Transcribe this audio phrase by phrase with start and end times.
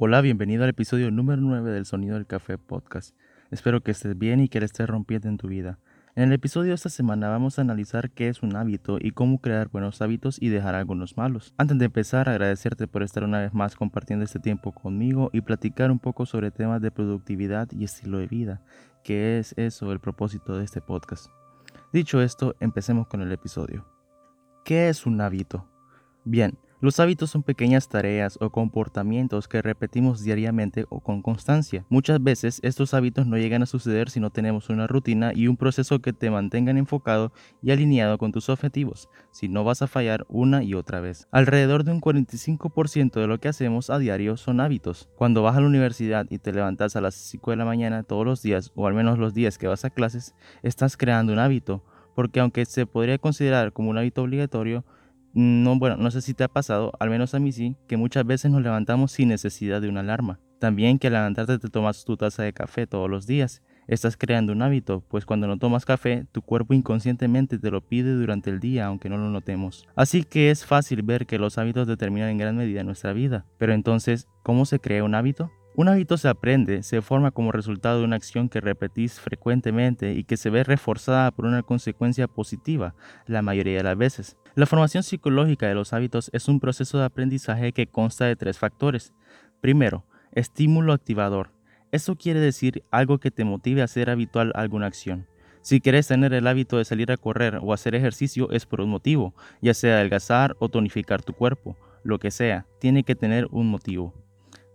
[0.00, 3.16] Hola, bienvenido al episodio número 9 del Sonido del Café Podcast.
[3.50, 5.80] Espero que estés bien y que le estés rompiendo en tu vida.
[6.14, 9.40] En el episodio de esta semana vamos a analizar qué es un hábito y cómo
[9.40, 11.52] crear buenos hábitos y dejar algunos malos.
[11.56, 15.90] Antes de empezar, agradecerte por estar una vez más compartiendo este tiempo conmigo y platicar
[15.90, 18.62] un poco sobre temas de productividad y estilo de vida,
[19.02, 21.26] que es eso el propósito de este podcast.
[21.92, 23.84] Dicho esto, empecemos con el episodio.
[24.64, 25.68] ¿Qué es un hábito?
[26.24, 31.84] Bien, los hábitos son pequeñas tareas o comportamientos que repetimos diariamente o con constancia.
[31.88, 35.56] Muchas veces estos hábitos no llegan a suceder si no tenemos una rutina y un
[35.56, 40.24] proceso que te mantengan enfocado y alineado con tus objetivos, si no vas a fallar
[40.28, 41.26] una y otra vez.
[41.32, 45.08] Alrededor de un 45% de lo que hacemos a diario son hábitos.
[45.16, 48.24] Cuando vas a la universidad y te levantas a las 5 de la mañana todos
[48.24, 51.82] los días, o al menos los días que vas a clases, estás creando un hábito,
[52.14, 54.84] porque aunque se podría considerar como un hábito obligatorio,
[55.38, 58.26] no, bueno, no sé si te ha pasado, al menos a mí sí, que muchas
[58.26, 60.40] veces nos levantamos sin necesidad de una alarma.
[60.58, 63.62] También que al levantarte te tomas tu taza de café todos los días.
[63.86, 68.14] Estás creando un hábito, pues cuando no tomas café, tu cuerpo inconscientemente te lo pide
[68.14, 69.86] durante el día, aunque no lo notemos.
[69.94, 73.46] Así que es fácil ver que los hábitos determinan en gran medida nuestra vida.
[73.58, 75.52] Pero entonces, ¿cómo se crea un hábito?
[75.78, 80.24] Un hábito se aprende, se forma como resultado de una acción que repetís frecuentemente y
[80.24, 82.96] que se ve reforzada por una consecuencia positiva
[83.28, 84.36] la mayoría de las veces.
[84.56, 88.58] La formación psicológica de los hábitos es un proceso de aprendizaje que consta de tres
[88.58, 89.14] factores.
[89.60, 91.52] Primero, estímulo activador.
[91.92, 95.28] Eso quiere decir algo que te motive a hacer habitual alguna acción.
[95.62, 98.90] Si quieres tener el hábito de salir a correr o hacer ejercicio es por un
[98.90, 99.32] motivo,
[99.62, 104.12] ya sea adelgazar o tonificar tu cuerpo, lo que sea, tiene que tener un motivo.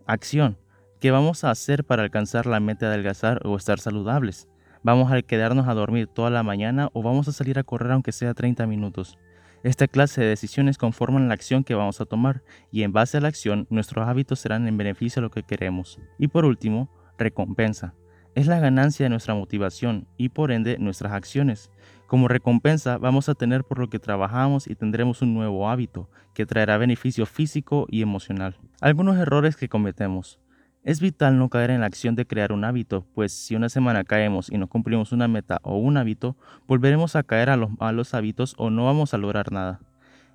[0.05, 0.62] Acción.
[1.03, 4.47] ¿Qué vamos a hacer para alcanzar la meta de adelgazar o estar saludables?
[4.83, 8.13] ¿Vamos a quedarnos a dormir toda la mañana o vamos a salir a correr aunque
[8.13, 9.17] sea 30 minutos?
[9.63, 13.19] Esta clase de decisiones conforman la acción que vamos a tomar y en base a
[13.19, 15.99] la acción nuestros hábitos serán en beneficio de lo que queremos.
[16.17, 17.93] Y por último, recompensa.
[18.33, 21.69] Es la ganancia de nuestra motivación y por ende nuestras acciones.
[22.07, 26.45] Como recompensa vamos a tener por lo que trabajamos y tendremos un nuevo hábito que
[26.45, 28.55] traerá beneficio físico y emocional.
[28.79, 30.39] Algunos errores que cometemos.
[30.83, 34.03] Es vital no caer en la acción de crear un hábito, pues si una semana
[34.03, 36.35] caemos y no cumplimos una meta o un hábito,
[36.67, 39.79] volveremos a caer a los malos hábitos o no vamos a lograr nada.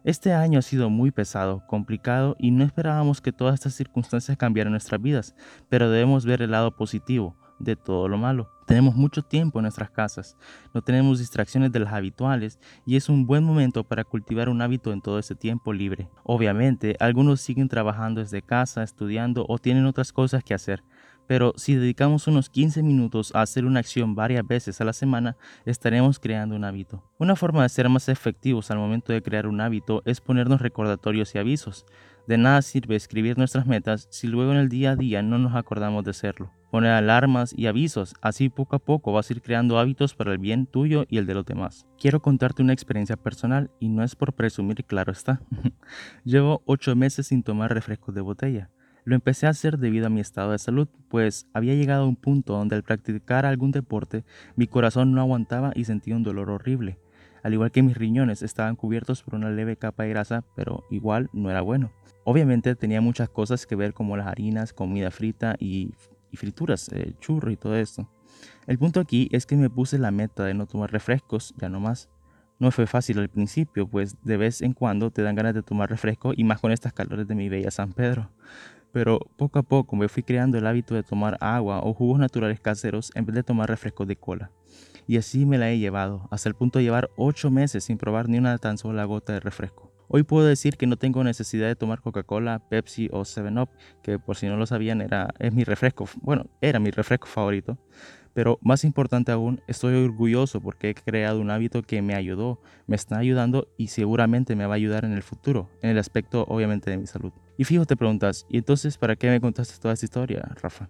[0.05, 4.73] Este año ha sido muy pesado, complicado y no esperábamos que todas estas circunstancias cambiaran
[4.73, 5.35] nuestras vidas,
[5.69, 8.58] pero debemos ver el lado positivo de todo lo malo.
[8.69, 10.37] Tenemos mucho tiempo en nuestras casas,
[10.75, 14.93] no tenemos distracciones de las habituales y es un buen momento para cultivar un hábito
[14.93, 16.11] en todo ese tiempo libre.
[16.23, 20.85] Obviamente, algunos siguen trabajando desde casa, estudiando o tienen otras cosas que hacer,
[21.27, 25.39] pero si dedicamos unos 15 minutos a hacer una acción varias veces a la semana,
[25.65, 27.03] estaremos creando un hábito.
[27.17, 31.35] Una forma de ser más efectivos al momento de crear un hábito es ponernos recordatorios
[31.35, 31.87] y avisos.
[32.27, 35.55] De nada sirve escribir nuestras metas si luego en el día a día no nos
[35.55, 36.58] acordamos de hacerlo.
[36.71, 40.39] Poner alarmas y avisos, así poco a poco vas a ir creando hábitos para el
[40.39, 41.87] bien tuyo y el de los demás.
[41.99, 45.41] Quiero contarte una experiencia personal y no es por presumir, claro está.
[46.25, 48.69] Llevo 8 meses sin tomar refrescos de botella.
[49.05, 52.17] Lo empecé a hacer debido a mi estado de salud, pues había llegado a un
[52.17, 54.25] punto donde al practicar algún deporte
[54.55, 56.99] mi corazón no aguantaba y sentía un dolor horrible.
[57.43, 61.31] Al igual que mis riñones estaban cubiertos por una leve capa de grasa, pero igual
[61.33, 61.93] no era bueno.
[62.25, 65.93] Obviamente tenía muchas cosas que ver como las harinas, comida frita y,
[66.37, 68.09] frituras, eh, churro y todo esto.
[68.67, 71.81] El punto aquí es que me puse la meta de no tomar refrescos, ya no
[71.81, 72.09] más.
[72.59, 75.89] No fue fácil al principio, pues de vez en cuando te dan ganas de tomar
[75.89, 78.31] refresco y más con estas calores de mi bella San Pedro.
[78.93, 82.61] Pero poco a poco me fui creando el hábito de tomar agua o jugos naturales
[82.61, 84.51] caseros en vez de tomar refrescos de cola.
[85.07, 88.29] Y así me la he llevado, hasta el punto de llevar 8 meses sin probar
[88.29, 89.88] ni una tan sola gota de refresco.
[90.11, 93.69] Hoy puedo decir que no tengo necesidad de tomar Coca-Cola, Pepsi o 7-Up,
[94.03, 97.77] que por si no lo sabían era, es mi refresco, bueno, era mi refresco favorito.
[98.33, 102.97] Pero más importante aún, estoy orgulloso porque he creado un hábito que me ayudó, me
[102.97, 106.91] está ayudando y seguramente me va a ayudar en el futuro, en el aspecto obviamente
[106.91, 107.33] de mi salud.
[107.59, 110.89] Y fijo te preguntas, ¿y entonces para qué me contaste toda esta historia, Rafa?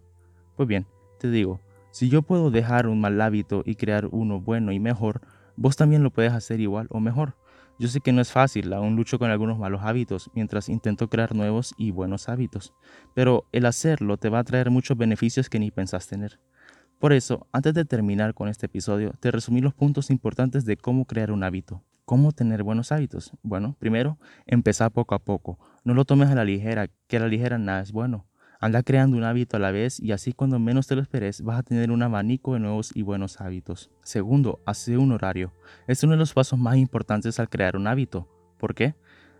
[0.54, 0.86] Pues bien,
[1.18, 1.60] te digo,
[1.90, 5.22] si yo puedo dejar un mal hábito y crear uno bueno y mejor,
[5.56, 7.34] vos también lo puedes hacer igual o mejor.
[7.80, 11.32] Yo sé que no es fácil, aún lucho con algunos malos hábitos mientras intento crear
[11.32, 12.74] nuevos y buenos hábitos,
[13.14, 16.40] pero el hacerlo te va a traer muchos beneficios que ni pensás tener.
[16.98, 21.04] Por eso, antes de terminar con este episodio, te resumí los puntos importantes de cómo
[21.04, 21.84] crear un hábito.
[22.04, 23.32] ¿Cómo tener buenos hábitos?
[23.42, 25.60] Bueno, primero, empezar poco a poco.
[25.84, 28.26] No lo tomes a la ligera, que a la ligera nada es bueno.
[28.60, 31.60] Anda creando un hábito a la vez y así cuando menos te lo esperes vas
[31.60, 33.88] a tener un abanico de nuevos y buenos hábitos.
[34.02, 35.52] Segundo, hace un horario.
[35.86, 38.26] Es uno de los pasos más importantes al crear un hábito.
[38.58, 38.96] ¿Por qué?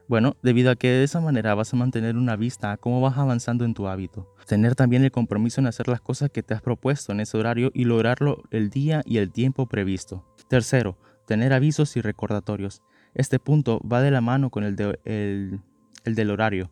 [0.07, 3.19] Bueno, debido a que de esa manera vas a mantener una vista a cómo vas
[3.19, 4.33] avanzando en tu hábito.
[4.47, 7.73] Tener también el compromiso en hacer las cosas que te has propuesto en ese horario
[7.75, 10.25] y lograrlo el día y el tiempo previsto.
[10.49, 12.83] Tercero, tener avisos y recordatorios.
[13.15, 16.71] Este punto va de la mano con el, el del horario,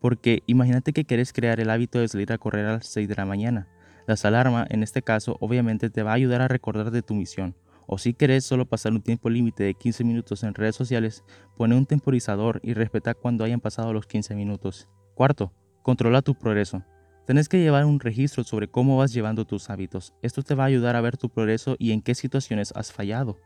[0.00, 3.14] porque imagínate que quieres crear el hábito de salir a correr a las 6 de
[3.14, 3.68] la mañana.
[4.06, 7.54] Las alarmas, en este caso, obviamente te va a ayudar a recordar de tu misión.
[7.86, 11.24] O si querés solo pasar un tiempo límite de 15 minutos en redes sociales,
[11.56, 14.88] pone un temporizador y respeta cuando hayan pasado los 15 minutos.
[15.14, 15.52] Cuarto,
[15.82, 16.84] controla tu progreso.
[17.26, 20.14] Tenés que llevar un registro sobre cómo vas llevando tus hábitos.
[20.22, 23.36] Esto te va a ayudar a ver tu progreso y en qué situaciones has fallado.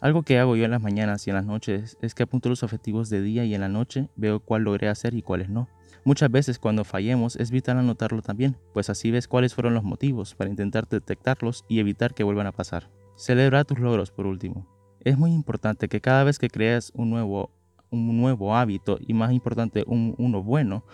[0.00, 2.62] Algo que hago yo en las mañanas y en las noches es que apunto los
[2.62, 5.68] objetivos de día y en la noche veo cuál logré hacer y cuáles no.
[6.06, 10.34] Muchas veces cuando fallemos es vital anotarlo también, pues así ves cuáles fueron los motivos
[10.34, 12.90] para intentar detectarlos y evitar que vuelvan a pasar.
[13.16, 14.66] Celebra tus logros por último.
[15.00, 17.50] Es muy importante que cada vez que creas un nuevo,
[17.90, 20.84] un nuevo hábito y más importante un, uno bueno,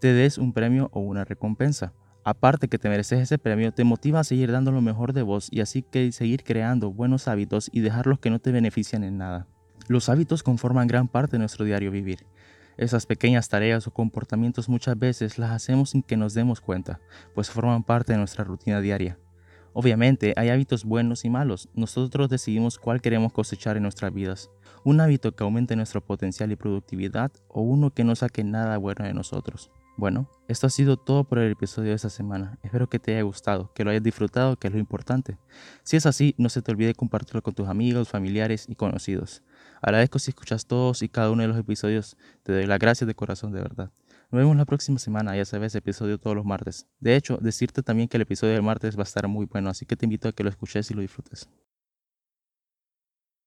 [0.00, 1.92] te des un premio o una recompensa.
[2.24, 5.48] Aparte que te mereces ese premio, te motiva a seguir dando lo mejor de vos
[5.52, 9.16] y así que seguir creando buenos hábitos y dejar los que no te benefician en
[9.16, 9.46] nada.
[9.86, 12.26] Los hábitos conforman gran parte de nuestro diario vivir.
[12.80, 16.98] Esas pequeñas tareas o comportamientos muchas veces las hacemos sin que nos demos cuenta,
[17.34, 19.18] pues forman parte de nuestra rutina diaria.
[19.74, 24.50] Obviamente hay hábitos buenos y malos, nosotros decidimos cuál queremos cosechar en nuestras vidas,
[24.82, 29.04] un hábito que aumente nuestro potencial y productividad o uno que no saque nada bueno
[29.04, 29.70] de nosotros.
[29.98, 32.58] Bueno, esto ha sido todo por el episodio de esta semana.
[32.62, 35.36] Espero que te haya gustado, que lo hayas disfrutado, que es lo importante.
[35.82, 39.42] Si es así, no se te olvide compartirlo con tus amigos, familiares y conocidos.
[39.80, 42.16] Agradezco si escuchas todos y cada uno de los episodios.
[42.42, 43.90] Te doy las gracias de corazón, de verdad.
[44.30, 46.86] Nos vemos la próxima semana, ya sabes, episodio todos los martes.
[47.00, 49.86] De hecho, decirte también que el episodio del martes va a estar muy bueno, así
[49.86, 51.48] que te invito a que lo escuches y lo disfrutes.